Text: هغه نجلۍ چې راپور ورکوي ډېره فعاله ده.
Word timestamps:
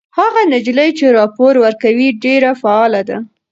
هغه 0.17 0.41
نجلۍ 0.53 0.89
چې 0.99 1.05
راپور 1.17 1.53
ورکوي 1.65 2.07
ډېره 2.23 2.51
فعاله 2.61 3.01
ده. 3.09 3.17